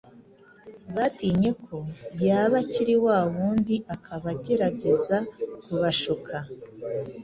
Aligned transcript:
batinye 0.95 1.51
ko 1.65 1.77
yaba 2.25 2.57
akiri 2.63 2.95
wa 3.05 3.17
wundi 3.33 3.75
akaba 3.95 4.27
agerageza 4.35 5.17
kubashuka. 5.63 6.35